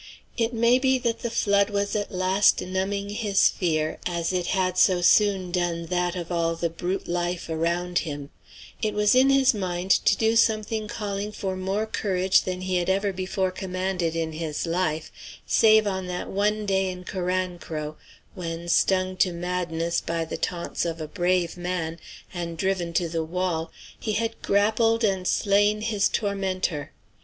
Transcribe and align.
It 0.35 0.51
may 0.51 0.79
be 0.79 0.97
that 0.97 1.19
the 1.19 1.29
flood 1.29 1.69
was 1.69 1.95
at 1.95 2.11
last 2.11 2.59
numbing 2.59 3.09
his 3.11 3.49
fear, 3.49 3.99
as 4.07 4.33
it 4.33 4.47
had 4.47 4.75
so 4.79 4.99
soon 5.01 5.51
done 5.51 5.85
that 5.93 6.15
of 6.15 6.31
all 6.31 6.55
the 6.55 6.71
brute 6.71 7.07
life 7.07 7.47
around 7.49 7.99
him; 7.99 8.31
it 8.81 8.95
was 8.95 9.13
in 9.13 9.29
his 9.29 9.53
mind 9.53 9.91
to 9.91 10.17
do 10.17 10.35
something 10.35 10.87
calling 10.87 11.31
for 11.31 11.55
more 11.55 11.85
courage 11.85 12.41
than 12.45 12.61
he 12.61 12.77
had 12.77 12.89
ever 12.89 13.13
before 13.13 13.51
commanded 13.51 14.15
in 14.15 14.31
his 14.31 14.65
life, 14.65 15.11
save 15.45 15.85
on 15.85 16.07
that 16.07 16.29
one 16.31 16.65
day 16.65 16.89
in 16.89 17.03
Carancro, 17.03 17.95
when, 18.33 18.67
stung 18.69 19.15
to 19.17 19.31
madness 19.31 20.01
by 20.01 20.25
the 20.25 20.35
taunts 20.35 20.83
of 20.83 20.99
a 20.99 21.07
brave 21.07 21.57
man, 21.57 21.99
and 22.33 22.57
driven 22.57 22.91
to 22.93 23.07
the 23.07 23.23
wall, 23.23 23.71
he 23.99 24.13
had 24.13 24.41
grappled 24.41 25.03
and 25.03 25.27
slain 25.27 25.81
his 25.81 26.09
tormentor. 26.09 26.91